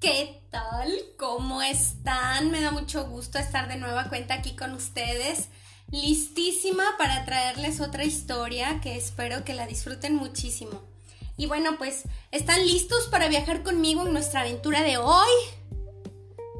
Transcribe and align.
¿Qué 0.00 0.40
tal? 0.50 0.90
¿Cómo 1.18 1.60
están? 1.60 2.50
Me 2.50 2.62
da 2.62 2.70
mucho 2.70 3.06
gusto 3.06 3.38
estar 3.38 3.68
de 3.68 3.76
nueva 3.76 4.08
cuenta 4.08 4.32
aquí 4.32 4.56
con 4.56 4.72
ustedes. 4.72 5.48
Listísima 5.90 6.84
para 6.96 7.26
traerles 7.26 7.82
otra 7.82 8.04
historia 8.04 8.80
que 8.80 8.96
espero 8.96 9.44
que 9.44 9.52
la 9.52 9.66
disfruten 9.66 10.16
muchísimo. 10.16 10.84
Y 11.36 11.44
bueno, 11.44 11.76
pues, 11.76 12.04
¿están 12.30 12.66
listos 12.66 13.08
para 13.08 13.28
viajar 13.28 13.62
conmigo 13.62 14.06
en 14.06 14.14
nuestra 14.14 14.40
aventura 14.40 14.82
de 14.82 14.96
hoy? 14.96 15.30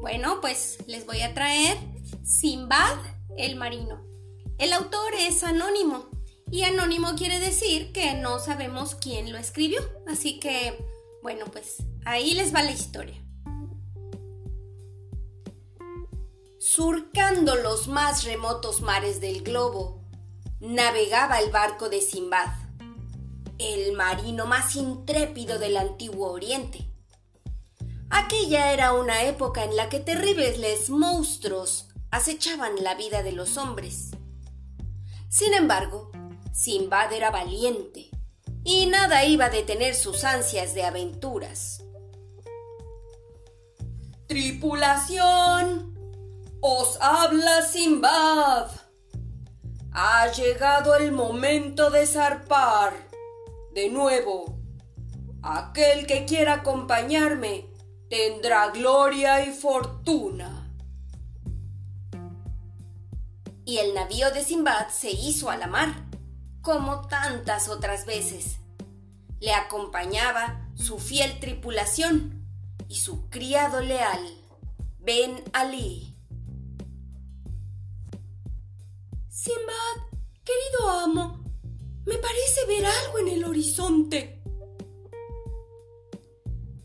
Bueno, 0.01 0.39
pues 0.39 0.77
les 0.85 1.07
voy 1.07 1.21
a 1.21 1.33
traer 1.33 1.79
Simbad 2.23 2.99
el 3.39 3.55
Marino. 3.55 4.05
El 4.59 4.71
autor 4.71 5.15
es 5.17 5.43
anónimo 5.43 6.11
y 6.51 6.61
anónimo 6.61 7.15
quiere 7.15 7.39
decir 7.39 7.91
que 7.91 8.13
no 8.13 8.37
sabemos 8.37 8.93
quién 8.93 9.31
lo 9.31 9.39
escribió. 9.39 9.81
Así 10.07 10.39
que, 10.39 10.77
bueno, 11.23 11.45
pues 11.45 11.77
ahí 12.05 12.35
les 12.35 12.53
va 12.53 12.61
la 12.61 12.71
historia. 12.71 13.20
Surcando 16.63 17.55
los 17.55 17.87
más 17.87 18.23
remotos 18.23 18.81
mares 18.81 19.19
del 19.19 19.41
globo, 19.41 19.99
navegaba 20.59 21.39
el 21.39 21.49
barco 21.49 21.89
de 21.89 22.01
Simbad, 22.01 22.51
el 23.57 23.93
marino 23.93 24.45
más 24.45 24.75
intrépido 24.75 25.57
del 25.57 25.75
antiguo 25.75 26.31
Oriente. 26.31 26.87
Aquella 28.11 28.73
era 28.73 28.93
una 28.93 29.23
época 29.23 29.63
en 29.63 29.75
la 29.75 29.89
que 29.89 30.01
terribles 30.01 30.91
monstruos 30.91 31.87
acechaban 32.11 32.75
la 32.83 32.93
vida 32.93 33.23
de 33.23 33.31
los 33.31 33.57
hombres. 33.57 34.11
Sin 35.29 35.55
embargo, 35.55 36.11
Simbad 36.53 37.11
era 37.11 37.31
valiente 37.31 38.11
y 38.63 38.85
nada 38.85 39.25
iba 39.25 39.45
a 39.45 39.49
detener 39.49 39.95
sus 39.95 40.23
ansias 40.23 40.75
de 40.75 40.83
aventuras. 40.83 41.83
Tripulación, 44.27 45.91
os 46.61 46.97
habla 47.01 47.63
Simbad. 47.63 48.69
Ha 49.91 50.31
llegado 50.31 50.95
el 50.95 51.11
momento 51.11 51.89
de 51.89 52.05
zarpar. 52.05 52.93
De 53.73 53.89
nuevo, 53.89 54.59
aquel 55.41 56.05
que 56.05 56.25
quiera 56.25 56.55
acompañarme 56.55 57.65
tendrá 58.09 58.69
gloria 58.69 59.45
y 59.45 59.51
fortuna. 59.51 60.71
Y 63.65 63.77
el 63.77 63.93
navío 63.93 64.31
de 64.31 64.43
Simbad 64.43 64.89
se 64.89 65.11
hizo 65.11 65.49
a 65.49 65.57
la 65.57 65.67
mar, 65.67 66.07
como 66.61 67.07
tantas 67.07 67.69
otras 67.69 68.05
veces. 68.05 68.57
Le 69.39 69.53
acompañaba 69.53 70.69
su 70.75 70.99
fiel 70.99 71.39
tripulación 71.39 72.45
y 72.87 72.97
su 72.97 73.29
criado 73.29 73.81
leal, 73.81 74.19
Ben 74.99 75.43
Ali. 75.53 76.10
Simbad, 79.43 80.19
querido 80.43 80.87
amo, 80.87 81.43
me 82.05 82.15
parece 82.19 82.63
ver 82.67 82.85
algo 82.85 83.17
en 83.17 83.27
el 83.27 83.43
horizonte. 83.43 84.39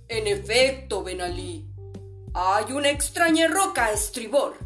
En 0.09 0.27
efecto, 0.27 1.05
Benalí, 1.05 1.71
hay 2.33 2.73
una 2.73 2.89
extraña 2.89 3.47
roca 3.49 3.85
a 3.85 3.93
estribor. 3.93 4.57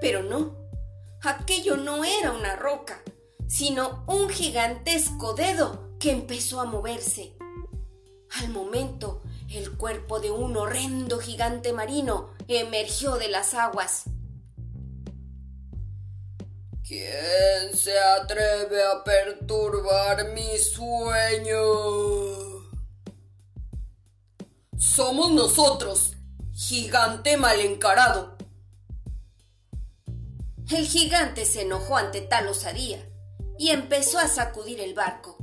Pero 0.00 0.22
no, 0.22 0.56
aquello 1.22 1.76
no 1.76 2.02
era 2.02 2.32
una 2.32 2.56
roca, 2.56 3.02
sino 3.46 4.06
un 4.06 4.30
gigantesco 4.30 5.34
dedo 5.34 5.98
que 5.98 6.12
empezó 6.12 6.62
a 6.62 6.64
moverse. 6.64 7.36
Al 8.40 8.48
momento, 8.48 9.20
el 9.50 9.76
cuerpo 9.76 10.18
de 10.18 10.30
un 10.30 10.56
horrendo 10.56 11.18
gigante 11.18 11.74
marino 11.74 12.30
emergió 12.48 13.16
de 13.16 13.28
las 13.28 13.52
aguas. 13.52 14.04
¿Quién 16.88 17.76
se 17.76 17.98
atreve 17.98 18.82
a 18.82 19.04
perturbar 19.04 20.30
mi 20.32 20.56
sueño? 20.56 21.60
Somos 24.78 25.30
nosotros, 25.32 26.14
gigante 26.54 27.36
mal 27.36 27.60
encarado. 27.60 28.38
El 30.70 30.86
gigante 30.86 31.44
se 31.44 31.60
enojó 31.60 31.98
ante 31.98 32.22
tal 32.22 32.48
osadía 32.48 33.06
y 33.58 33.68
empezó 33.68 34.18
a 34.18 34.26
sacudir 34.26 34.80
el 34.80 34.94
barco. 34.94 35.36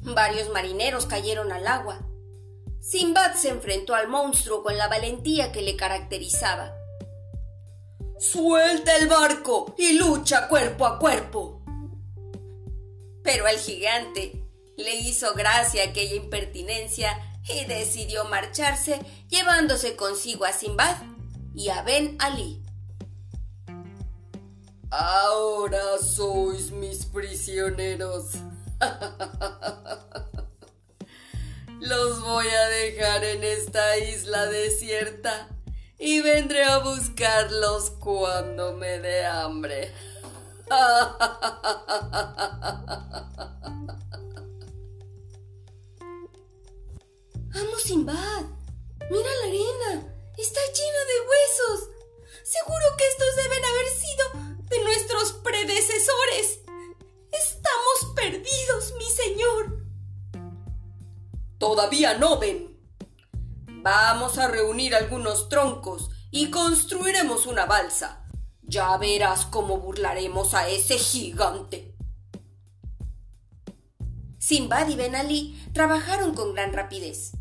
Varios 0.00 0.50
marineros 0.50 1.06
cayeron 1.06 1.52
al 1.52 1.68
agua. 1.68 2.00
Simbad 2.80 3.34
se 3.36 3.50
enfrentó 3.50 3.94
al 3.94 4.08
monstruo 4.08 4.64
con 4.64 4.76
la 4.76 4.88
valentía 4.88 5.52
que 5.52 5.62
le 5.62 5.76
caracterizaba 5.76 6.81
Suelta 8.22 8.96
el 8.98 9.08
barco 9.08 9.74
y 9.76 9.94
lucha 9.94 10.46
cuerpo 10.46 10.86
a 10.86 11.00
cuerpo. 11.00 11.60
Pero 13.24 13.48
al 13.48 13.56
gigante 13.56 14.46
le 14.76 14.94
hizo 14.94 15.34
gracia 15.34 15.82
aquella 15.82 16.14
impertinencia 16.14 17.18
y 17.48 17.64
decidió 17.64 18.24
marcharse 18.26 19.00
llevándose 19.28 19.96
consigo 19.96 20.44
a 20.44 20.52
Simbad 20.52 20.98
y 21.52 21.70
a 21.70 21.82
Ben 21.82 22.16
Ali. 22.20 22.62
Ahora 24.88 25.98
sois 25.98 26.70
mis 26.70 27.06
prisioneros. 27.06 28.34
Los 31.80 32.20
voy 32.20 32.46
a 32.46 32.68
dejar 32.68 33.24
en 33.24 33.42
esta 33.42 33.98
isla 33.98 34.46
desierta 34.46 35.48
y 36.04 36.20
vendré 36.20 36.64
a 36.64 36.78
buscarlos 36.78 37.90
cuando 37.90 38.72
me 38.72 38.98
dé 38.98 39.24
hambre. 39.24 39.94
Amo 47.54 47.78
Simbad, 47.78 48.42
mira 49.10 49.30
la 49.42 49.46
arena, 49.46 50.12
está 50.36 50.60
llena 50.74 51.04
de 51.06 51.20
huesos. 51.28 51.88
Seguro 52.42 52.84
que 52.98 53.06
estos 53.06 53.36
deben 53.36 53.64
haber 53.64 53.88
sido 53.90 54.24
de 54.70 54.82
nuestros 54.82 55.34
predecesores. 55.34 56.62
Estamos 57.30 58.12
perdidos, 58.16 58.92
mi 58.98 59.08
señor. 59.08 59.86
Todavía 61.58 62.18
no 62.18 62.40
ven. 62.40 62.71
Vamos 63.82 64.38
a 64.38 64.46
reunir 64.46 64.94
algunos 64.94 65.48
troncos 65.48 66.08
y 66.30 66.50
construiremos 66.50 67.46
una 67.46 67.66
balsa. 67.66 68.24
Ya 68.62 68.96
verás 68.96 69.44
cómo 69.46 69.78
burlaremos 69.78 70.54
a 70.54 70.68
ese 70.68 70.98
gigante. 70.98 71.92
Simbad 74.38 74.88
y 74.88 74.94
Ben 74.94 75.16
Ali 75.16 75.60
trabajaron 75.72 76.32
con 76.32 76.54
gran 76.54 76.72
rapidez. 76.72 77.32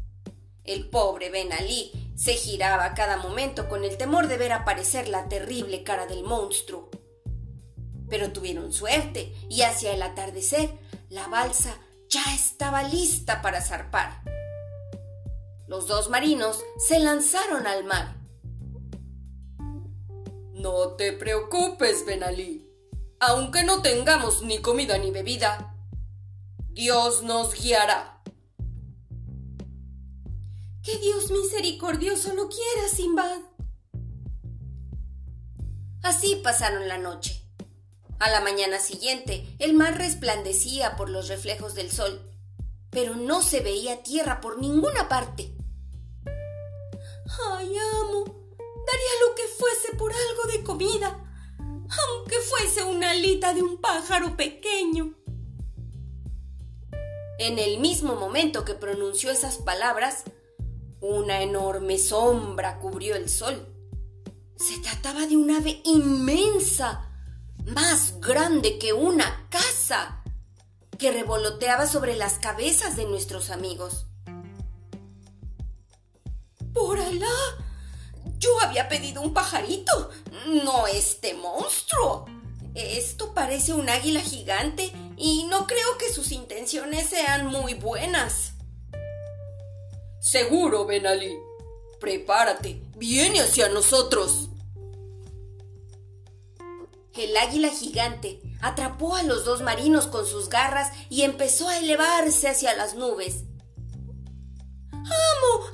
El 0.64 0.90
pobre 0.90 1.30
Ben 1.30 1.54
Ali 1.54 1.92
se 2.16 2.34
giraba 2.34 2.86
a 2.86 2.94
cada 2.96 3.18
momento 3.18 3.70
con 3.70 3.84
el 3.84 3.98
temor 3.98 4.28
de 4.28 4.38
ver 4.38 4.52
aparecer 4.52 5.10
la 5.10 5.30
terrible 5.30 5.84
cara 5.84 6.08
del 6.08 6.24
monstruo. 6.24 6.90
Pero 8.10 8.32
tuvieron 8.32 8.74
suerte 8.74 9.32
y 9.48 9.62
hacia 9.62 9.94
el 9.94 10.02
atardecer 10.02 10.72
la 11.08 11.28
balsa 11.28 11.78
ya 12.10 12.24
estaba 12.34 12.82
lista 12.82 13.44
para 13.44 13.62
zarpar. 13.62 14.21
Los 15.72 15.88
dos 15.88 16.10
marinos 16.10 16.66
se 16.78 17.00
lanzaron 17.00 17.66
al 17.66 17.86
mar. 17.86 18.18
No 20.52 20.98
te 20.98 21.14
preocupes, 21.14 22.06
Benalí. 22.06 22.70
Aunque 23.22 23.64
no 23.64 23.82
tengamos 23.82 24.42
ni 24.44 24.58
comida 24.58 24.98
ni 24.98 25.12
bebida, 25.12 25.74
Dios 26.72 27.24
nos 27.24 27.54
guiará. 27.54 28.22
Que 30.84 30.98
Dios 30.98 31.32
misericordioso 31.32 32.34
lo 32.34 32.50
quiera, 32.50 32.90
Simbad. 32.94 33.40
Así 36.04 36.36
pasaron 36.44 36.90
la 36.90 36.98
noche. 36.98 37.46
A 38.20 38.30
la 38.30 38.42
mañana 38.42 38.78
siguiente, 38.78 39.56
el 39.58 39.74
mar 39.74 39.98
resplandecía 39.98 40.98
por 40.98 41.10
los 41.10 41.30
reflejos 41.30 41.76
del 41.76 41.94
sol, 41.94 42.30
pero 42.90 43.16
no 43.16 43.42
se 43.42 43.62
veía 43.62 44.04
tierra 44.04 44.42
por 44.42 44.60
ninguna 44.60 45.08
parte. 45.08 45.56
Ay, 47.40 47.78
amo, 48.02 48.26
daría 48.58 49.28
lo 49.28 49.36
que 49.36 49.48
fuese 49.58 49.96
por 49.98 50.12
algo 50.12 50.44
de 50.52 50.64
comida, 50.64 51.18
aunque 51.60 52.38
fuese 52.40 52.84
una 52.84 53.12
alita 53.12 53.54
de 53.54 53.62
un 53.62 53.80
pájaro 53.80 54.36
pequeño. 54.36 55.16
En 57.40 57.58
el 57.58 57.80
mismo 57.80 58.16
momento 58.16 58.66
que 58.66 58.74
pronunció 58.74 59.32
esas 59.32 59.58
palabras, 59.58 60.24
una 61.00 61.42
enorme 61.42 61.98
sombra 61.98 62.80
cubrió 62.80 63.16
el 63.16 63.30
sol. 63.30 63.68
Se 64.58 64.78
trataba 64.80 65.26
de 65.26 65.38
un 65.38 65.50
ave 65.50 65.82
inmensa, 65.84 67.10
más 67.66 68.20
grande 68.20 68.78
que 68.78 68.94
una 68.94 69.48
casa, 69.50 70.24
que 71.00 71.12
revoloteaba 71.12 71.88
sobre 71.88 72.16
las 72.16 72.38
cabezas 72.38 72.96
de 72.96 73.06
nuestros 73.06 73.50
amigos. 73.50 74.11
Por 76.74 77.00
Alá, 77.00 77.28
yo 78.38 78.60
había 78.62 78.88
pedido 78.88 79.22
un 79.22 79.34
pajarito, 79.34 80.10
no 80.64 80.88
este 80.88 81.34
monstruo. 81.34 82.26
Esto 82.74 83.34
parece 83.34 83.74
un 83.74 83.90
águila 83.90 84.22
gigante 84.22 84.92
y 85.18 85.46
no 85.50 85.68
creo 85.68 85.98
que 85.98 86.12
sus 86.12 86.32
intenciones 86.32 87.10
sean 87.10 87.48
muy 87.48 87.74
buenas. 87.74 88.54
Seguro, 90.20 90.86
Ben 90.86 91.06
Ali. 91.06 91.36
Prepárate, 92.00 92.82
viene 92.96 93.42
hacia 93.42 93.70
nosotros. 93.70 94.50
El 97.14 97.36
águila 97.36 97.70
gigante 97.70 98.42
atrapó 98.62 99.16
a 99.16 99.24
los 99.24 99.44
dos 99.44 99.62
marinos 99.62 100.08
con 100.08 100.26
sus 100.26 100.50
garras 100.50 100.92
y 101.10 101.24
empezó 101.24 101.68
a 101.68 101.78
elevarse 101.78 102.48
hacia 102.48 102.74
las 102.76 102.96
nubes. 102.96 103.44
¡Amo! 104.94 105.66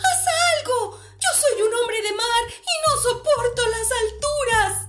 Yo 0.68 1.30
soy 1.40 1.62
un 1.62 1.74
hombre 1.74 2.02
de 2.02 2.12
mar 2.12 2.44
y 2.50 2.74
no 2.86 3.02
soporto 3.02 3.62
las 3.69 3.90
alturas. 4.04 4.88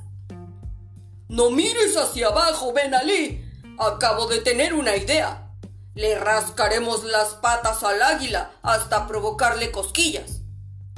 No 1.28 1.50
mires 1.50 1.96
hacia 1.96 2.28
abajo, 2.28 2.72
Ben 2.72 2.94
Ali. 2.94 3.44
Acabo 3.78 4.26
de 4.26 4.40
tener 4.40 4.74
una 4.74 4.96
idea. 4.96 5.52
Le 5.94 6.18
rascaremos 6.18 7.04
las 7.04 7.34
patas 7.34 7.82
al 7.82 8.02
águila 8.02 8.52
hasta 8.62 9.06
provocarle 9.06 9.70
cosquillas. 9.70 10.40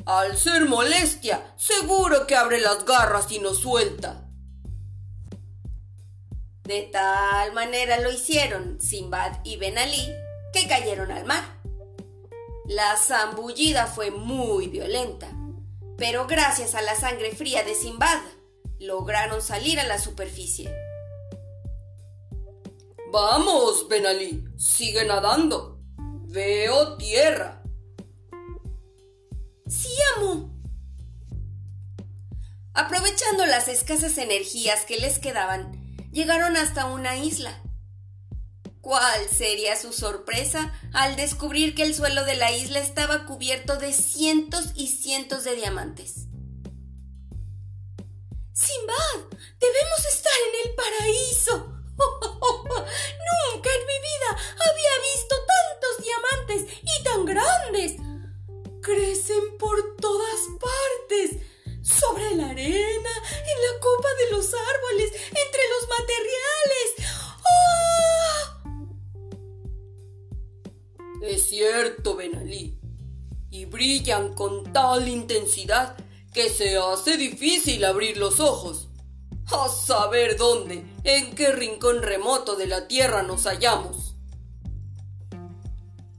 Al 0.07 0.37
ser 0.37 0.67
molestia, 0.67 1.55
seguro 1.57 2.27
que 2.27 2.37
abre 2.37 2.61
las 2.61 2.85
garras 2.85 3.31
y 3.31 3.39
nos 3.39 3.59
suelta. 3.59 4.27
De 6.65 6.83
tal 6.83 7.53
manera 7.53 8.01
lo 8.01 8.11
hicieron 8.11 8.81
Simbad 8.81 9.33
y 9.45 9.57
Ben 9.57 9.77
Ali 9.77 10.09
que 10.53 10.69
cayeron 10.69 11.11
al 11.11 11.25
mar. 11.25 11.60
La 12.71 12.97
zambullida 12.97 13.89
fue 13.89 14.13
muy 14.13 14.69
violenta, 14.69 15.27
pero 15.99 16.29
gracias 16.29 16.77
a 16.77 16.83
la 16.83 16.95
sangre 16.95 17.33
fría 17.33 17.65
de 17.65 17.75
Simbad 17.75 18.21
lograron 18.79 19.43
salir 19.43 19.81
a 19.81 19.89
la 19.89 19.99
superficie. 19.99 20.73
Vamos, 23.11 23.89
Ben 23.89 24.07
Ali, 24.07 24.45
sigue 24.57 25.05
nadando. 25.05 25.81
Veo 26.29 26.97
tierra. 26.97 27.61
Sí, 29.67 29.91
amo. 30.17 30.57
Aprovechando 32.73 33.47
las 33.47 33.67
escasas 33.67 34.17
energías 34.17 34.85
que 34.85 34.97
les 34.99 35.19
quedaban, 35.19 35.73
llegaron 36.13 36.57
hasta 36.57 36.87
una 36.87 37.17
isla. 37.17 37.65
¿Cuál 38.91 39.29
sería 39.29 39.77
su 39.77 39.93
sorpresa 39.93 40.75
al 40.93 41.15
descubrir 41.15 41.77
que 41.77 41.85
el 41.85 41.95
suelo 41.95 42.25
de 42.25 42.35
la 42.35 42.51
isla 42.51 42.81
estaba 42.81 43.25
cubierto 43.25 43.77
de 43.77 43.93
cientos 43.93 44.73
y 44.75 44.89
cientos 44.89 45.45
de 45.45 45.55
diamantes? 45.55 46.27
Simbad, 48.53 49.39
debemos 49.61 50.07
estar 50.13 50.33
en 50.49 50.69
el 50.69 50.75
paraíso. 50.75 51.50
Intensidad 75.21 75.97
que 76.33 76.49
se 76.49 76.77
hace 76.77 77.17
difícil 77.17 77.85
abrir 77.85 78.17
los 78.17 78.41
ojos. 78.41 78.89
A 79.53 79.69
saber 79.69 80.37
dónde, 80.37 80.85
en 81.03 81.35
qué 81.35 81.51
rincón 81.51 82.03
remoto 82.03 82.55
de 82.57 82.67
la 82.67 82.87
tierra 82.87 83.23
nos 83.23 83.45
hallamos. 83.45 84.15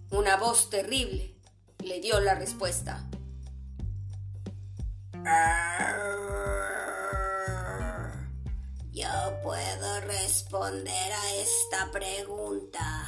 Una 0.10 0.36
voz 0.36 0.70
terrible 0.70 1.36
le 1.80 2.02
dio 2.02 2.20
la 2.20 2.36
respuesta. 2.36 3.08
Yo 8.92 9.42
puedo 9.44 10.02
responder 10.02 11.14
a 11.14 11.36
esta 11.36 11.90
pregunta. 11.92 13.08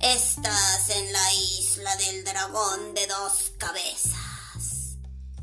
Estás 0.00 0.90
en 0.90 1.12
la 1.12 1.34
isla 1.34 1.96
del 1.96 2.24
dragón 2.24 2.94
de 2.94 3.06
dos 3.06 3.52
cabezas. 3.56 4.21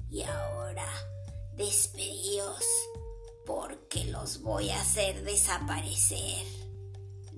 Y 0.10 0.24
ahora 0.24 0.88
despedíos 1.54 2.64
porque 3.46 4.06
los 4.06 4.42
voy 4.42 4.70
a 4.70 4.82
hacer 4.82 5.24
desaparecer. 5.24 6.46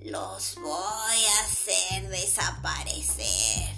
Los 0.04 0.56
voy 0.56 0.70
a 0.70 1.46
hacer 1.46 2.10
desaparecer. 2.10 3.76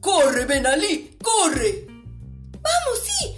¡Corre, 0.00 0.46
Benalí! 0.46 1.16
¡Corre! 1.22 1.86
¡Vamos, 1.86 2.98
sí! 3.04 3.36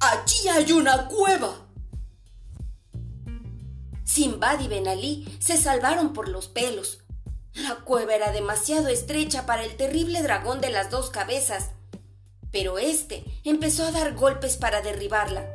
¡Allí 0.00 0.48
hay 0.48 0.72
una 0.72 1.08
cueva! 1.08 1.66
Simbad 4.04 4.60
y 4.60 4.68
Benalí 4.68 5.38
se 5.40 5.56
salvaron 5.56 6.12
por 6.12 6.28
los 6.28 6.48
pelos. 6.48 7.00
La 7.54 7.76
cueva 7.84 8.14
era 8.14 8.32
demasiado 8.32 8.88
estrecha 8.88 9.44
para 9.44 9.64
el 9.64 9.76
terrible 9.76 10.22
dragón 10.22 10.60
de 10.60 10.70
las 10.70 10.90
dos 10.90 11.10
cabezas, 11.10 11.72
pero 12.50 12.78
este 12.78 13.24
empezó 13.44 13.84
a 13.84 13.92
dar 13.92 14.14
golpes 14.14 14.56
para 14.56 14.80
derribarla. 14.80 15.48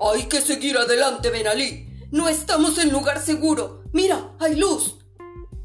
Hay 0.00 0.24
que 0.24 0.40
seguir 0.40 0.76
adelante, 0.76 1.30
Benalí. 1.30 1.88
No 2.10 2.28
estamos 2.28 2.78
en 2.78 2.92
lugar 2.92 3.20
seguro. 3.20 3.82
Mira, 3.92 4.34
hay 4.38 4.54
luz. 4.54 4.98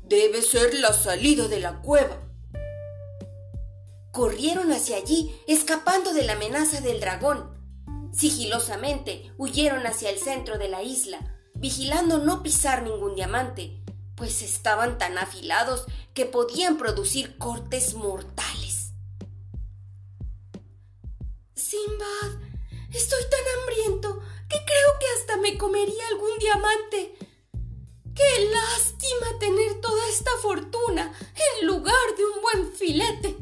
Debe 0.03 0.41
ser 0.41 0.73
la 0.75 0.93
salida 0.93 1.47
de 1.47 1.59
la 1.59 1.81
cueva. 1.81 2.17
Corrieron 4.11 4.71
hacia 4.71 4.97
allí, 4.97 5.35
escapando 5.47 6.13
de 6.13 6.23
la 6.23 6.33
amenaza 6.33 6.81
del 6.81 6.99
dragón. 6.99 7.59
Sigilosamente 8.11 9.31
huyeron 9.37 9.85
hacia 9.85 10.09
el 10.09 10.17
centro 10.17 10.57
de 10.57 10.67
la 10.67 10.81
isla, 10.81 11.19
vigilando 11.53 12.17
no 12.17 12.41
pisar 12.41 12.83
ningún 12.83 13.15
diamante, 13.15 13.83
pues 14.15 14.41
estaban 14.41 14.97
tan 14.97 15.17
afilados 15.17 15.85
que 16.13 16.25
podían 16.25 16.77
producir 16.77 17.37
cortes 17.37 17.93
mortales. 17.93 18.58
Simbad, 21.85 22.41
estoy 22.93 23.21
tan 23.29 23.59
hambriento 23.59 24.19
que 24.49 24.57
creo 24.65 24.99
que 24.99 25.05
hasta 25.17 25.37
me 25.37 25.57
comería 25.57 26.07
algún 26.07 26.37
diamante. 26.39 27.15
Qué 28.15 28.49
lástima 28.51 29.39
tener 29.39 29.79
toda 29.79 30.07
esta 30.09 30.31
fortuna 30.41 31.13
en 31.59 31.67
lugar 31.67 32.15
de 32.17 32.25
un 32.25 32.41
buen 32.41 32.73
filete. 32.73 33.37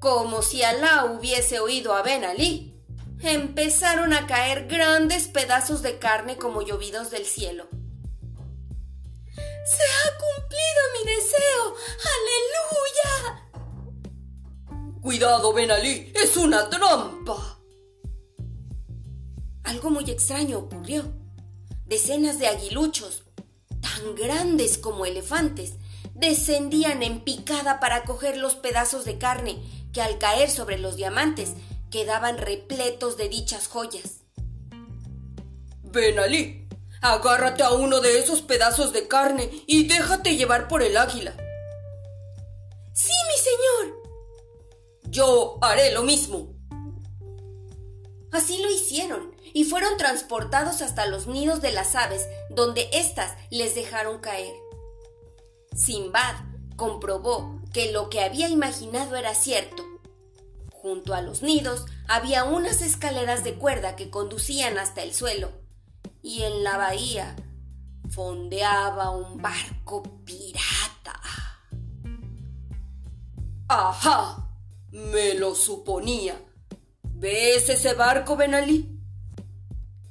Como 0.00 0.42
si 0.42 0.62
Alá 0.62 1.04
hubiese 1.04 1.60
oído 1.60 1.94
a 1.94 2.02
Ben 2.02 2.24
Ali, 2.24 2.74
empezaron 3.22 4.12
a 4.12 4.26
caer 4.26 4.66
grandes 4.66 5.28
pedazos 5.28 5.82
de 5.82 5.98
carne 5.98 6.36
como 6.36 6.62
llovidos 6.62 7.10
del 7.10 7.24
cielo. 7.26 7.68
¡Se 9.32 9.82
ha 9.82 10.18
cumplido 10.18 10.82
mi 10.94 11.10
deseo! 11.10 11.74
Cuidado, 15.16 15.54
Ben 15.54 15.70
Ali, 15.70 16.12
es 16.14 16.36
una 16.36 16.68
trampa. 16.68 17.58
Algo 19.64 19.88
muy 19.88 20.10
extraño 20.10 20.58
ocurrió. 20.58 21.10
Decenas 21.86 22.38
de 22.38 22.48
aguiluchos, 22.48 23.22
tan 23.80 24.14
grandes 24.14 24.76
como 24.76 25.06
elefantes, 25.06 25.76
descendían 26.12 27.02
en 27.02 27.24
picada 27.24 27.80
para 27.80 28.04
coger 28.04 28.36
los 28.36 28.56
pedazos 28.56 29.06
de 29.06 29.16
carne 29.16 29.56
que 29.94 30.02
al 30.02 30.18
caer 30.18 30.50
sobre 30.50 30.76
los 30.76 30.96
diamantes 30.96 31.54
quedaban 31.90 32.36
repletos 32.36 33.16
de 33.16 33.30
dichas 33.30 33.68
joyas. 33.68 34.20
Ben 35.82 36.18
Ali, 36.18 36.68
agárrate 37.00 37.62
a 37.62 37.70
uno 37.70 38.02
de 38.02 38.18
esos 38.18 38.42
pedazos 38.42 38.92
de 38.92 39.08
carne 39.08 39.50
y 39.66 39.88
déjate 39.88 40.36
llevar 40.36 40.68
por 40.68 40.82
el 40.82 40.94
águila. 40.98 41.32
Sí. 42.92 43.25
Yo 45.10 45.58
haré 45.62 45.92
lo 45.92 46.02
mismo. 46.02 46.54
Así 48.32 48.60
lo 48.62 48.70
hicieron 48.70 49.34
y 49.54 49.64
fueron 49.64 49.96
transportados 49.96 50.82
hasta 50.82 51.06
los 51.06 51.26
nidos 51.26 51.62
de 51.62 51.72
las 51.72 51.94
aves, 51.94 52.26
donde 52.50 52.90
éstas 52.92 53.34
les 53.50 53.74
dejaron 53.74 54.18
caer. 54.18 54.54
Simbad 55.74 56.34
comprobó 56.76 57.62
que 57.72 57.92
lo 57.92 58.10
que 58.10 58.20
había 58.20 58.48
imaginado 58.48 59.16
era 59.16 59.34
cierto. 59.34 59.82
Junto 60.72 61.14
a 61.14 61.22
los 61.22 61.42
nidos 61.42 61.86
había 62.06 62.44
unas 62.44 62.82
escaleras 62.82 63.44
de 63.44 63.54
cuerda 63.54 63.96
que 63.96 64.10
conducían 64.10 64.78
hasta 64.78 65.02
el 65.02 65.14
suelo, 65.14 65.50
y 66.22 66.42
en 66.42 66.62
la 66.62 66.76
bahía 66.76 67.36
fondeaba 68.10 69.10
un 69.10 69.40
barco 69.40 70.02
pirata. 70.24 71.20
Ajá, 73.68 74.45
me 74.96 75.34
lo 75.34 75.54
suponía. 75.54 76.40
¿Ves 77.02 77.68
ese 77.68 77.92
barco, 77.92 78.34
Benalí? 78.36 78.88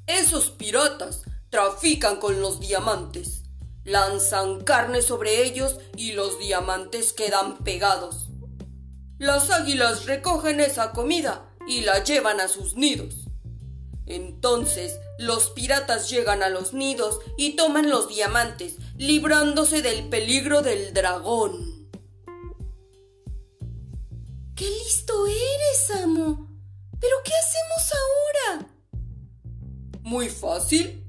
Esos 0.06 0.52
piratas 0.52 1.24
trafican 1.50 2.18
con 2.18 2.40
los 2.40 2.60
diamantes. 2.60 3.44
Lanzan 3.84 4.64
carne 4.64 5.02
sobre 5.02 5.44
ellos 5.44 5.78
y 5.98 6.12
los 6.12 6.38
diamantes 6.38 7.14
quedan 7.14 7.58
pegados. 7.64 8.28
Las 9.18 9.50
águilas 9.50 10.06
recogen 10.06 10.60
esa 10.60 10.92
comida 10.92 11.50
y 11.68 11.82
la 11.82 12.04
llevan 12.04 12.40
a 12.40 12.48
sus 12.48 12.76
nidos. 12.76 13.26
Entonces 14.06 15.00
los 15.18 15.50
piratas 15.50 16.12
llegan 16.12 16.44
a 16.44 16.50
los 16.50 16.74
nidos 16.74 17.20
y 17.38 17.56
toman 17.56 17.90
los 17.90 18.08
diamantes, 18.08 18.76
librándose 18.98 19.82
del 19.82 20.10
peligro 20.10 20.62
del 20.62 20.94
dragón. 20.94 21.75
¡Qué 24.56 24.70
listo 24.70 25.28
eres, 25.28 26.02
amo! 26.02 26.48
¿Pero 27.00 27.16
qué 27.26 27.34
hacemos 27.34 27.92
ahora? 27.94 28.68
Muy 30.02 30.30
fácil. 30.30 31.04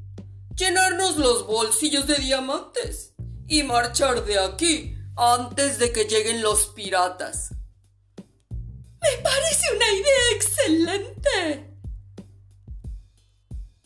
Llenarnos 0.57 1.17
los 1.17 1.47
bolsillos 1.47 2.09
de 2.09 2.17
diamantes 2.17 3.15
y 3.47 3.63
marchar 3.63 4.25
de 4.25 4.39
aquí 4.41 4.99
antes 5.17 5.79
de 5.79 5.93
que 5.93 6.07
lleguen 6.07 6.43
los 6.43 6.67
piratas. 6.67 7.51
Me 9.01 9.23
parece 9.23 9.77
una 9.77 9.93
idea 9.93 10.35
excelente. 10.35 11.77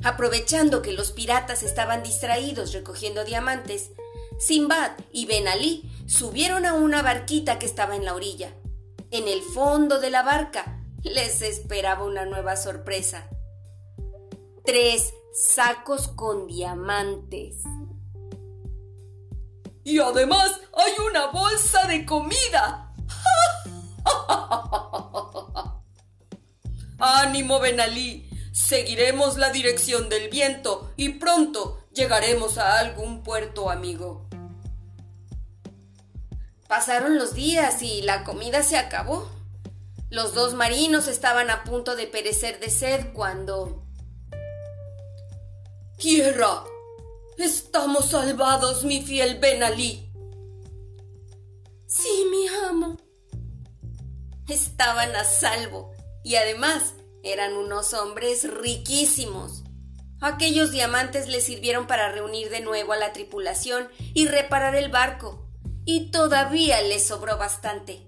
Aprovechando 0.03 0.81
que 0.81 0.93
los 0.93 1.13
piratas 1.13 1.63
estaban 1.63 2.03
distraídos 2.03 2.73
recogiendo 2.73 3.27
diamantes, 3.27 3.91
Simbad 4.39 4.93
y 5.13 5.27
Ben 5.27 5.49
Ali 5.49 5.93
subieron 6.07 6.65
a 6.65 6.73
una 6.73 7.03
barquita 7.03 7.59
que 7.59 7.67
estaba 7.67 7.95
en 7.95 8.07
la 8.07 8.15
orilla. 8.15 8.55
En 9.13 9.27
el 9.27 9.43
fondo 9.43 9.99
de 9.99 10.09
la 10.09 10.23
barca 10.23 10.81
les 11.03 11.43
esperaba 11.43 12.05
una 12.05 12.27
nueva 12.27 12.57
sorpresa. 12.57 13.29
Tres 14.65 15.13
sacos 15.33 16.07
con 16.07 16.47
diamantes. 16.47 17.57
Y 19.83 19.99
además 19.99 20.61
hay 20.73 20.93
una 21.09 21.27
bolsa 21.27 21.89
de 21.89 22.07
comida. 22.07 22.95
Ánimo, 26.99 27.59
Benalí. 27.59 28.31
Seguiremos 28.53 29.39
la 29.39 29.51
dirección 29.51 30.09
del 30.09 30.29
viento 30.29 30.93
y 30.97 31.09
pronto 31.15 31.81
llegaremos 31.93 32.59
a 32.59 32.79
algún 32.79 33.25
puerto 33.25 33.71
amigo. 33.71 34.30
Pasaron 36.71 37.19
los 37.19 37.35
días 37.35 37.83
y 37.83 38.01
la 38.01 38.23
comida 38.23 38.63
se 38.63 38.79
acabó. 38.79 39.29
Los 40.09 40.35
dos 40.35 40.55
marinos 40.55 41.09
estaban 41.09 41.51
a 41.51 41.65
punto 41.65 41.97
de 41.97 42.07
perecer 42.07 42.61
de 42.61 42.71
sed 42.71 43.13
cuando... 43.13 43.85
Tierra, 45.99 46.63
estamos 47.39 48.11
salvados, 48.11 48.85
mi 48.85 49.03
fiel 49.03 49.41
Benalí. 49.41 50.13
Sí, 51.89 52.25
mi 52.31 52.47
amo. 52.69 52.97
Estaban 54.47 55.17
a 55.17 55.25
salvo 55.25 55.91
y 56.23 56.37
además 56.37 56.95
eran 57.25 57.55
unos 57.55 57.95
hombres 57.95 58.49
riquísimos. 58.49 59.65
Aquellos 60.21 60.71
diamantes 60.71 61.27
les 61.27 61.43
sirvieron 61.43 61.89
para 61.89 62.13
reunir 62.13 62.49
de 62.49 62.61
nuevo 62.61 62.93
a 62.93 62.97
la 62.97 63.13
tripulación 63.13 63.89
y 64.15 64.29
reparar 64.29 64.77
el 64.77 64.89
barco, 64.89 65.50
y 65.85 66.11
todavía 66.11 66.81
les 66.83 67.07
sobró 67.07 67.37
bastante. 67.39 68.07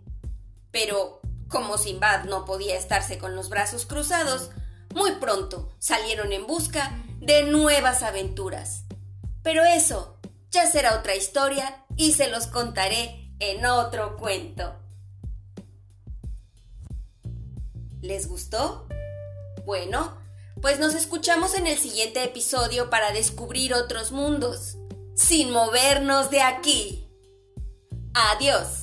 Pero, 0.71 1.21
como 1.49 1.79
Simbad 1.79 2.25
no 2.25 2.45
podía 2.45 2.77
estarse 2.77 3.19
con 3.19 3.37
los 3.37 3.49
brazos 3.49 3.87
cruzados, 3.87 4.51
muy 4.95 5.13
pronto 5.13 5.71
salieron 5.79 6.33
en 6.33 6.47
busca 6.47 7.03
de 7.19 7.45
nuevas 7.45 8.03
aventuras. 8.03 8.85
Pero 9.43 9.65
eso 9.65 10.19
ya 10.51 10.67
será 10.67 10.99
otra 10.99 11.17
historia 11.17 11.85
y 11.97 12.13
se 12.13 12.29
los 12.29 12.47
contaré 12.47 13.33
en 13.39 13.65
otro 13.67 14.17
cuento. 14.17 14.75
¿Les 18.01 18.29
gustó? 18.29 18.87
Bueno, 19.65 20.17
pues 20.61 20.79
nos 20.79 20.95
escuchamos 20.95 21.55
en 21.55 21.67
el 21.67 21.79
siguiente 21.79 22.23
episodio 22.23 22.91
para 22.91 23.13
descubrir 23.13 23.75
otros 23.75 24.13
mundos, 24.13 24.77
sin 25.15 25.51
movernos 25.51 26.31
de 26.31 26.43
aquí. 26.43 27.02
Adiós. 28.15 28.82